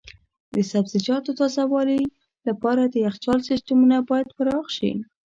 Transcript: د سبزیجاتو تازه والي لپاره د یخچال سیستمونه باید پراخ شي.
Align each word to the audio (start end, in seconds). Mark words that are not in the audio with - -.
د 0.55 0.57
سبزیجاتو 0.71 1.31
تازه 1.39 1.63
والي 1.73 2.01
لپاره 2.47 2.81
د 2.85 2.95
یخچال 3.05 3.39
سیستمونه 3.49 3.95
باید 4.09 4.27
پراخ 4.37 4.65
شي. 4.77 4.91